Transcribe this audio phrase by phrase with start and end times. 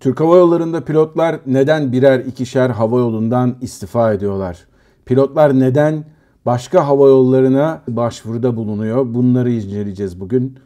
[0.00, 4.58] Türk Hava Yolları'nda pilotlar neden birer ikişer hava yolundan istifa ediyorlar?
[5.06, 6.04] Pilotlar neden
[6.46, 9.14] başka hava yollarına başvuruda bulunuyor?
[9.14, 10.58] Bunları inceleyeceğiz bugün.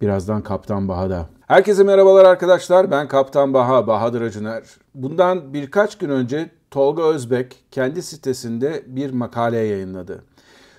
[0.00, 1.26] Birazdan Kaptan Baha'da.
[1.46, 2.90] Herkese merhabalar arkadaşlar.
[2.90, 4.62] Ben Kaptan Baha, Bahadır Acuner.
[4.94, 10.24] Bundan birkaç gün önce Tolga Özbek kendi sitesinde bir makale yayınladı.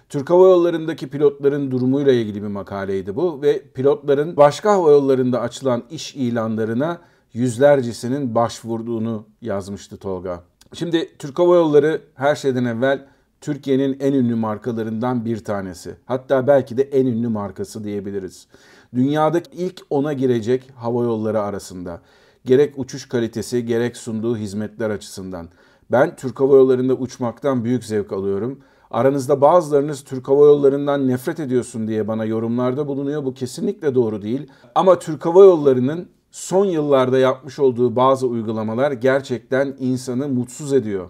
[0.10, 5.84] Türk Hava Yolları'ndaki pilotların durumuyla ilgili bir makaleydi bu ve pilotların başka hava yollarında açılan
[5.90, 6.98] iş ilanlarına
[7.34, 10.44] yüzlercesinin başvurduğunu yazmıştı Tolga.
[10.74, 13.06] Şimdi Türk Hava Yolları her şeyden evvel
[13.42, 15.96] Türkiye'nin en ünlü markalarından bir tanesi.
[16.06, 18.48] Hatta belki de en ünlü markası diyebiliriz.
[18.96, 22.02] Dünyadaki ilk ona girecek hava yolları arasında.
[22.46, 25.50] Gerek uçuş kalitesi gerek sunduğu hizmetler açısından.
[25.92, 28.60] Ben Türk Hava Yolları'nda uçmaktan büyük zevk alıyorum.
[28.92, 33.26] Aranızda bazılarınız Türk Hava Yolları'ndan nefret ediyorsun diye bana yorumlarda bulunuyor.
[33.26, 34.48] Bu kesinlikle doğru değil.
[34.76, 41.10] Ama Türk Hava Yolları'nın son yıllarda yapmış olduğu bazı uygulamalar gerçekten insanı mutsuz ediyor.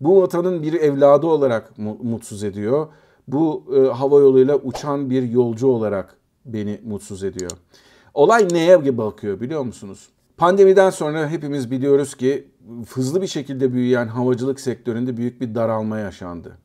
[0.00, 2.86] Bu vatanın bir evladı olarak mutsuz ediyor.
[3.28, 7.50] Bu e, hava yoluyla uçan bir yolcu olarak beni mutsuz ediyor.
[8.14, 10.08] Olay neye bakıyor biliyor musunuz?
[10.36, 12.48] Pandemiden sonra hepimiz biliyoruz ki
[12.94, 16.56] hızlı bir şekilde büyüyen havacılık sektöründe büyük bir daralma yaşandı.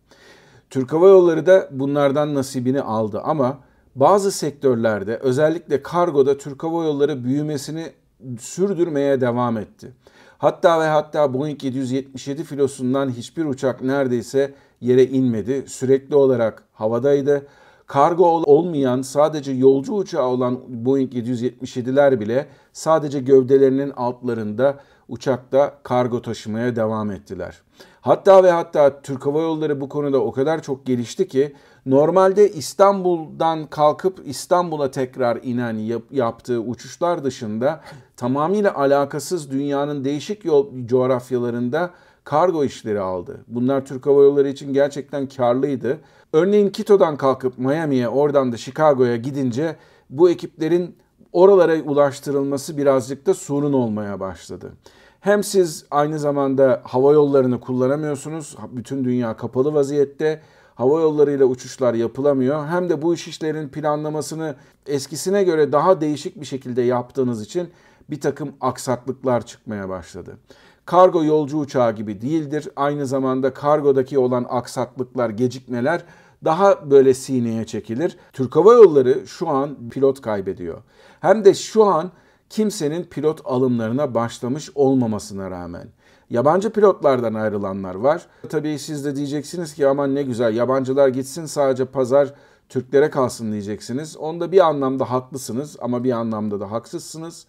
[0.69, 3.59] Türk Hava Yolları da bunlardan nasibini aldı ama
[3.95, 7.91] bazı sektörlerde özellikle kargoda Türk Hava Yolları büyümesini
[8.39, 9.91] sürdürmeye devam etti.
[10.37, 15.63] Hatta ve hatta Boeing 777 filosundan hiçbir uçak neredeyse yere inmedi.
[15.67, 17.47] Sürekli olarak havadaydı.
[17.87, 26.75] Kargo olmayan sadece yolcu uçağı olan Boeing 777'ler bile sadece gövdelerinin altlarında uçakta kargo taşımaya
[26.75, 27.61] devam ettiler.
[28.01, 33.67] Hatta ve hatta Türk Hava Yolları bu konuda o kadar çok gelişti ki normalde İstanbul'dan
[33.67, 37.81] kalkıp İstanbul'a tekrar inen yap, yaptığı uçuşlar dışında
[38.17, 41.91] tamamıyla alakasız dünyanın değişik yol coğrafyalarında
[42.23, 43.45] kargo işleri aldı.
[43.47, 45.99] Bunlar Türk Hava Yolları için gerçekten karlıydı.
[46.33, 49.75] Örneğin Quito'dan kalkıp Miami'ye oradan da Chicago'ya gidince
[50.09, 50.95] bu ekiplerin
[51.33, 54.71] oralara ulaştırılması birazcık da sorun olmaya başladı.
[55.19, 58.57] Hem siz aynı zamanda hava yollarını kullanamıyorsunuz.
[58.71, 60.41] Bütün dünya kapalı vaziyette.
[60.75, 62.67] Hava yollarıyla uçuşlar yapılamıyor.
[62.67, 64.55] Hem de bu iş işlerin planlamasını
[64.87, 67.69] eskisine göre daha değişik bir şekilde yaptığınız için
[68.09, 70.37] bir takım aksaklıklar çıkmaya başladı.
[70.85, 72.69] Kargo yolcu uçağı gibi değildir.
[72.75, 76.03] Aynı zamanda kargodaki olan aksaklıklar, gecikmeler
[76.43, 78.17] daha böyle sineye çekilir.
[78.33, 80.81] Türk Hava Yolları şu an pilot kaybediyor.
[81.19, 82.11] Hem de şu an
[82.49, 85.87] kimsenin pilot alımlarına başlamış olmamasına rağmen.
[86.29, 88.25] Yabancı pilotlardan ayrılanlar var.
[88.49, 92.33] Tabii siz de diyeceksiniz ki aman ne güzel yabancılar gitsin sadece pazar
[92.69, 94.17] Türklere kalsın diyeceksiniz.
[94.17, 97.45] Onda bir anlamda haklısınız ama bir anlamda da haksızsınız.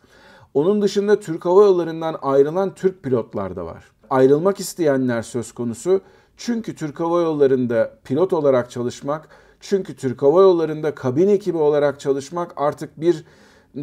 [0.55, 3.85] Onun dışında Türk Hava Yolları'ndan ayrılan Türk pilotlar da var.
[4.11, 6.01] Ayrılmak isteyenler söz konusu.
[6.37, 9.29] Çünkü Türk Hava Yolları'nda pilot olarak çalışmak,
[9.61, 13.25] çünkü Türk Hava Yolları'nda kabin ekibi olarak çalışmak artık bir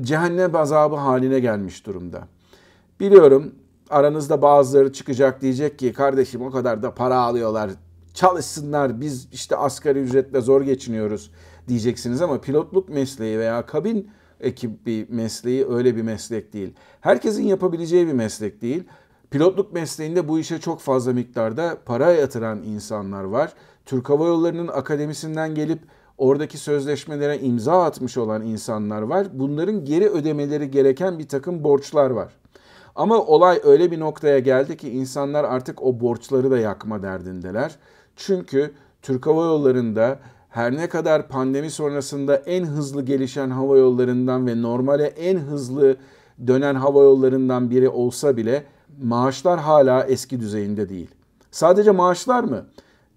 [0.01, 2.27] cehennem azabı haline gelmiş durumda.
[2.99, 3.55] Biliyorum
[3.93, 7.69] aranızda bazıları çıkacak diyecek ki kardeşim o kadar da para alıyorlar
[8.13, 11.31] çalışsınlar biz işte asgari ücretle zor geçiniyoruz
[11.67, 14.09] diyeceksiniz ama pilotluk mesleği veya kabin
[14.39, 16.73] ekibi mesleği öyle bir meslek değil.
[17.01, 18.83] Herkesin yapabileceği bir meslek değil.
[19.31, 23.53] Pilotluk mesleğinde bu işe çok fazla miktarda para yatıran insanlar var.
[23.85, 25.79] Türk Hava Yolları'nın akademisinden gelip
[26.17, 29.27] oradaki sözleşmelere imza atmış olan insanlar var.
[29.33, 32.33] Bunların geri ödemeleri gereken bir takım borçlar var.
[32.95, 37.75] Ama olay öyle bir noktaya geldi ki insanlar artık o borçları da yakma derdindeler.
[38.15, 44.61] Çünkü Türk Hava Yolları'nda her ne kadar pandemi sonrasında en hızlı gelişen hava yollarından ve
[44.61, 45.97] normale en hızlı
[46.47, 48.63] dönen hava yollarından biri olsa bile
[49.03, 51.11] maaşlar hala eski düzeyinde değil.
[51.51, 52.65] Sadece maaşlar mı?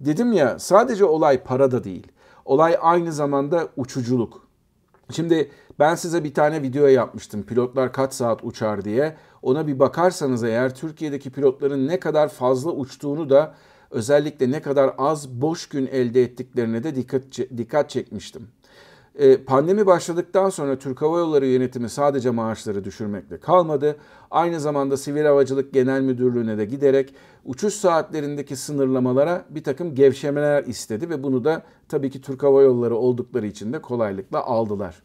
[0.00, 2.06] Dedim ya sadece olay para da değil.
[2.44, 4.46] Olay aynı zamanda uçuculuk.
[5.10, 7.42] Şimdi ben size bir tane video yapmıştım.
[7.42, 9.16] Pilotlar kaç saat uçar diye.
[9.42, 13.54] Ona bir bakarsanız eğer Türkiye'deki pilotların ne kadar fazla uçtuğunu da
[13.90, 17.22] özellikle ne kadar az boş gün elde ettiklerine de dikkat,
[17.56, 18.48] dikkat çekmiştim.
[19.18, 23.96] E, pandemi başladıktan sonra Türk Hava Yolları yönetimi sadece maaşları düşürmekle kalmadı.
[24.30, 27.14] Aynı zamanda Sivil Havacılık Genel Müdürlüğü'ne de giderek
[27.44, 32.96] uçuş saatlerindeki sınırlamalara bir takım gevşemeler istedi ve bunu da tabii ki Türk Hava Yolları
[32.96, 35.02] oldukları için de kolaylıkla aldılar.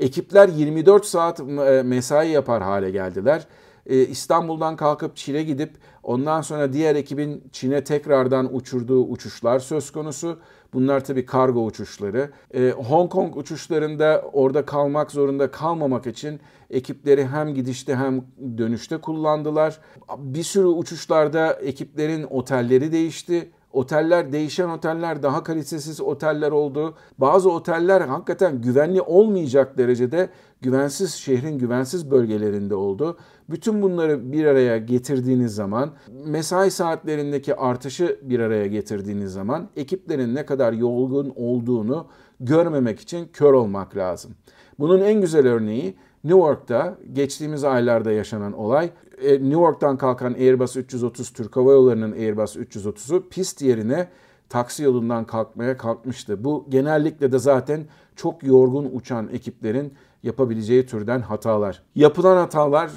[0.00, 3.46] Ekipler 24 saat e, mesai yapar hale geldiler.
[3.86, 5.70] e, İstanbul'dan kalkıp Çin'e gidip
[6.02, 10.38] ondan sonra diğer ekibin Çin'e tekrardan uçurduğu uçuşlar söz konusu.
[10.72, 12.30] Bunlar tabii kargo uçuşları.
[12.54, 18.24] E, Hong Kong uçuşlarında orada kalmak zorunda kalmamak için ekipleri hem gidişte hem
[18.58, 19.78] dönüşte kullandılar.
[20.18, 23.50] Bir sürü uçuşlarda ekiplerin otelleri değişti.
[23.72, 26.94] Oteller değişen oteller daha kalitesiz oteller oldu.
[27.18, 30.28] Bazı oteller hakikaten güvenli olmayacak derecede
[30.60, 33.16] güvensiz şehrin güvensiz bölgelerinde oldu.
[33.50, 35.90] Bütün bunları bir araya getirdiğiniz zaman
[36.26, 42.06] mesai saatlerindeki artışı bir araya getirdiğiniz zaman ekiplerin ne kadar yorgun olduğunu
[42.40, 44.34] görmemek için kör olmak lazım.
[44.78, 48.90] Bunun en güzel örneği Newark'ta geçtiğimiz aylarda yaşanan olay
[49.22, 54.08] New York'tan kalkan Airbus 330 Türk Hava Yolları'nın Airbus 330'u pist yerine
[54.48, 56.44] taksi yolundan kalkmaya kalkmıştı.
[56.44, 57.86] Bu genellikle de zaten
[58.16, 61.82] çok yorgun uçan ekiplerin yapabileceği türden hatalar.
[61.94, 62.90] Yapılan hatalar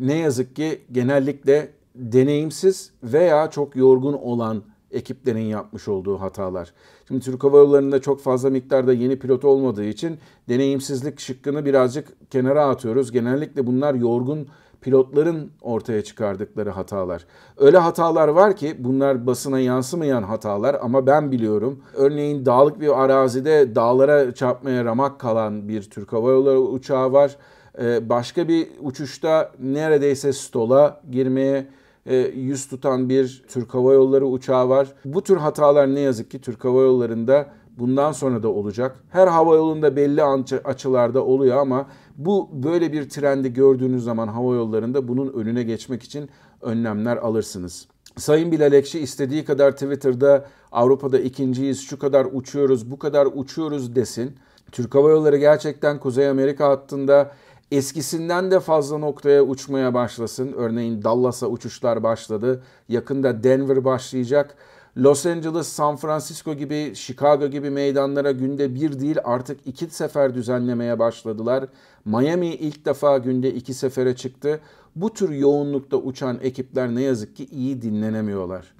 [0.00, 6.72] ne yazık ki genellikle deneyimsiz veya çok yorgun olan ekiplerin yapmış olduğu hatalar.
[7.08, 10.18] Şimdi Türk Hava Yolları'nda çok fazla miktarda yeni pilot olmadığı için
[10.48, 13.12] deneyimsizlik şıkkını birazcık kenara atıyoruz.
[13.12, 14.48] Genellikle bunlar yorgun
[14.80, 17.26] pilotların ortaya çıkardıkları hatalar.
[17.56, 21.82] Öyle hatalar var ki bunlar basına yansımayan hatalar ama ben biliyorum.
[21.94, 27.36] Örneğin dağlık bir arazide dağlara çarpmaya ramak kalan bir Türk Hava Yolları uçağı var.
[27.82, 31.66] Ee, başka bir uçuşta neredeyse stola girmeye
[32.06, 34.88] e, yüz tutan bir Türk Hava Yolları uçağı var.
[35.04, 37.46] Bu tür hatalar ne yazık ki Türk Hava Yolları'nda
[37.78, 38.96] bundan sonra da olacak.
[39.10, 40.22] Her hava yolunda belli
[40.64, 41.86] açılarda oluyor ama
[42.16, 46.30] bu böyle bir trendi gördüğünüz zaman hava yollarında bunun önüne geçmek için
[46.62, 47.88] önlemler alırsınız.
[48.16, 54.36] Sayın Bilal Ekşi istediği kadar Twitter'da Avrupa'da ikinciyiz, şu kadar uçuyoruz, bu kadar uçuyoruz desin.
[54.72, 57.32] Türk Hava Yolları gerçekten Kuzey Amerika hattında
[57.70, 60.52] eskisinden de fazla noktaya uçmaya başlasın.
[60.56, 62.62] Örneğin Dallas'a uçuşlar başladı.
[62.88, 64.56] Yakında Denver başlayacak.
[64.98, 70.98] Los Angeles, San Francisco gibi, Chicago gibi meydanlara günde bir değil artık iki sefer düzenlemeye
[70.98, 71.64] başladılar.
[72.04, 74.60] Miami ilk defa günde iki sefere çıktı.
[74.96, 78.74] Bu tür yoğunlukta uçan ekipler ne yazık ki iyi dinlenemiyorlar.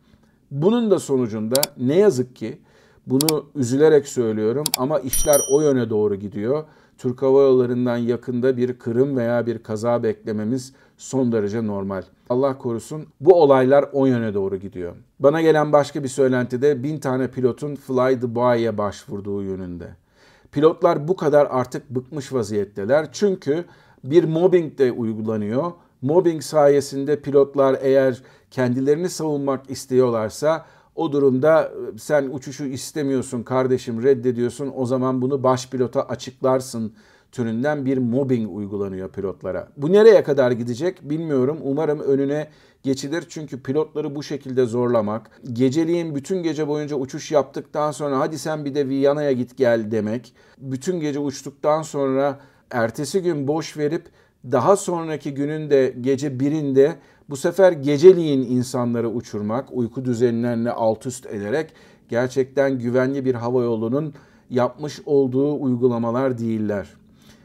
[0.51, 2.59] Bunun da sonucunda ne yazık ki
[3.07, 6.65] bunu üzülerek söylüyorum ama işler o yöne doğru gidiyor.
[6.99, 12.03] Türk Hava Yolları'ndan yakında bir kırım veya bir kaza beklememiz son derece normal.
[12.31, 14.93] Allah korusun bu olaylar o yöne doğru gidiyor.
[15.21, 19.89] Bana gelen başka bir söylenti de bin tane pilotun Fly Dubai'ye başvurduğu yönünde.
[20.53, 23.09] Pilotlar bu kadar artık bıkmış vaziyetteler.
[23.13, 23.65] Çünkü
[24.05, 25.73] bir mobbing de uygulanıyor.
[26.03, 30.67] Mobbing sayesinde pilotlar eğer kendilerini savunmak istiyorlarsa
[30.99, 36.93] o durumda e, sen uçuşu istemiyorsun kardeşim reddediyorsun o zaman bunu baş pilota açıklarsın
[37.33, 39.69] türünden bir mobbing uygulanıyor pilotlara.
[39.77, 41.59] Bu nereye kadar gidecek bilmiyorum.
[41.63, 42.49] Umarım önüne
[42.83, 48.65] geçilir çünkü pilotları bu şekilde zorlamak, geceliğin bütün gece boyunca uçuş yaptıktan sonra hadi sen
[48.65, 52.41] bir de Viyana'ya git gel demek, bütün gece uçtuktan sonra
[52.71, 54.07] ertesi gün boş verip
[54.45, 56.97] daha sonraki günün de gece birinde
[57.31, 61.73] bu sefer geceliğin insanları uçurmak, uyku düzenlerini alt üst ederek
[62.09, 64.15] gerçekten güvenli bir hava yolunun
[64.51, 66.89] yapmış olduğu uygulamalar değiller.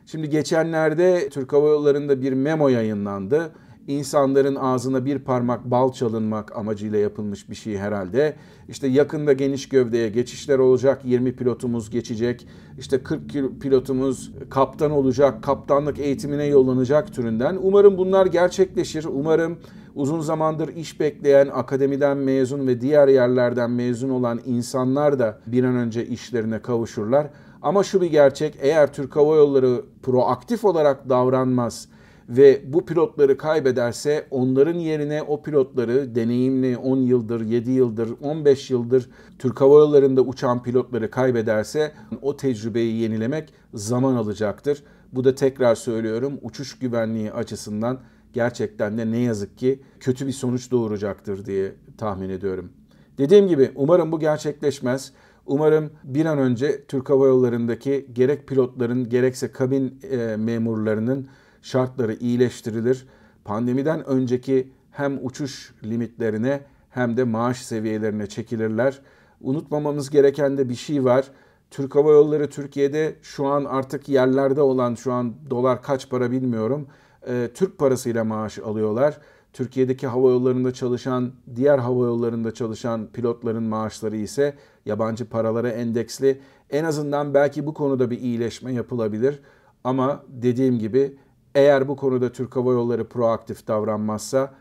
[0.06, 3.52] Şimdi geçenlerde Türk Hava Yolları'nda bir memo yayınlandı.
[3.88, 8.36] İnsanların ağzına bir parmak bal çalınmak amacıyla yapılmış bir şey herhalde.
[8.70, 11.02] İşte yakında geniş gövdeye geçişler olacak.
[11.06, 12.48] 20 pilotumuz geçecek.
[12.80, 13.22] İşte 40
[13.62, 15.44] pilotumuz kaptan olacak.
[15.44, 17.58] Kaptanlık eğitimine yollanacak türünden.
[17.62, 19.06] Umarım bunlar gerçekleşir.
[19.06, 19.58] Umarım
[19.96, 25.76] uzun zamandır iş bekleyen akademiden mezun ve diğer yerlerden mezun olan insanlar da bir an
[25.76, 27.28] önce işlerine kavuşurlar.
[27.62, 31.88] Ama şu bir gerçek eğer Türk Hava Yolları proaktif olarak davranmaz
[32.30, 39.10] ve bu pilotları kaybederse onların yerine o pilotları deneyimli 10 yıldır, 7 yıldır, 15 yıldır
[39.40, 44.84] Türk Hava Yolları'nda uçan pilotları kaybederse o tecrübeyi yenilemek zaman alacaktır.
[45.14, 48.00] Bu da tekrar söylüyorum uçuş güvenliği açısından
[48.34, 52.70] gerçekten de ne yazık ki kötü bir sonuç doğuracaktır diye tahmin ediyorum.
[53.18, 55.14] Dediğim gibi umarım bu gerçekleşmez.
[55.46, 61.28] Umarım bir an önce Türk Hava Yolları'ndaki gerek pilotların gerekse kabin e, memurlarının
[61.64, 63.08] şartları iyileştirilir.
[63.46, 69.02] Pandemiden önceki hem uçuş limitlerine hem de maaş seviyelerine çekilirler.
[69.42, 71.32] Unutmamamız gereken de bir şey var.
[71.72, 76.88] Türk Hava Yolları Türkiye'de şu an artık yerlerde olan şu an dolar kaç para bilmiyorum.
[77.28, 79.20] E, Türk parasıyla maaş alıyorlar.
[79.54, 84.54] Türkiye'deki hava yollarında çalışan, diğer hava yollarında çalışan pilotların maaşları ise
[84.86, 86.42] yabancı paralara endeksli.
[86.70, 89.40] En azından belki bu konuda bir iyileşme yapılabilir.
[89.84, 91.18] Ama dediğim gibi
[91.56, 94.54] Eğer bu konuda Türk Hava Yolları proaktif davranmazsa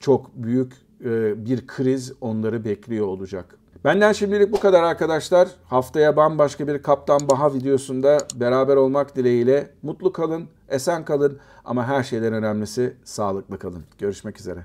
[0.00, 0.72] çok büyük
[1.04, 3.58] e, bir kriz onları bekliyor olacak.
[3.84, 5.48] Benden şimdilik bu kadar arkadaşlar.
[5.64, 12.02] Haftaya bambaşka bir Kaptan Baha videosunda beraber olmak dileğiyle mutlu kalın, esen kalın ama her
[12.02, 13.84] şeyden önemlisi sağlıklı kalın.
[13.98, 14.64] Görüşmek üzere.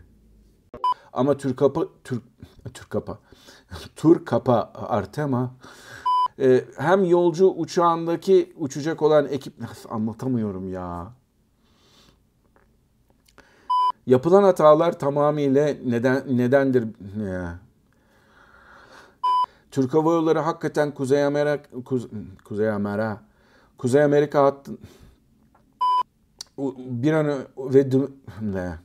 [1.13, 2.23] Ama Türk Kapı Türk
[2.73, 3.19] Türk Kapa
[3.95, 5.51] Tur Kapa Artema
[6.39, 9.53] e, hem yolcu uçağındaki uçacak olan ekip
[9.89, 11.13] anlatamıyorum ya.
[14.05, 16.87] Yapılan hatalar tamamıyla neden nedendir.
[19.71, 22.07] Türk Hava Yolları hakikaten Kuzey Amerika Kuze,
[22.43, 23.21] Kuzey Amerika
[23.77, 24.71] Kuzey Amerika hattı
[26.77, 27.89] bir an ve
[28.41, 28.77] ne